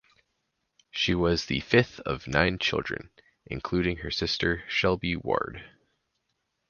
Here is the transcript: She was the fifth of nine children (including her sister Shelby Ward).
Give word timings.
She 0.89 1.13
was 1.13 1.45
the 1.45 1.59
fifth 1.59 1.99
of 2.07 2.25
nine 2.25 2.57
children 2.57 3.11
(including 3.45 3.97
her 3.97 4.09
sister 4.09 4.63
Shelby 4.67 5.15
Ward). 5.15 5.63